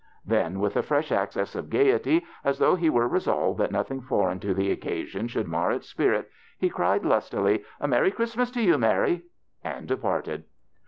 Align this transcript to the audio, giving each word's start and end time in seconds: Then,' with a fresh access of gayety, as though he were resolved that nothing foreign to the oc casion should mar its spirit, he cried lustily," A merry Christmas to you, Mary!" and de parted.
Then,' 0.25 0.59
with 0.59 0.75
a 0.75 0.81
fresh 0.81 1.11
access 1.11 1.53
of 1.53 1.69
gayety, 1.69 2.25
as 2.43 2.57
though 2.57 2.73
he 2.75 2.89
were 2.89 3.07
resolved 3.07 3.59
that 3.59 3.71
nothing 3.71 4.01
foreign 4.01 4.39
to 4.39 4.51
the 4.51 4.71
oc 4.71 4.79
casion 4.79 5.27
should 5.27 5.47
mar 5.47 5.71
its 5.71 5.87
spirit, 5.89 6.31
he 6.57 6.69
cried 6.71 7.05
lustily," 7.05 7.63
A 7.79 7.87
merry 7.87 8.09
Christmas 8.09 8.49
to 8.49 8.63
you, 8.63 8.79
Mary!" 8.79 9.21
and 9.63 9.87
de 9.87 9.95
parted. 9.97 10.45